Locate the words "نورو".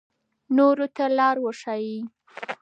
0.55-0.85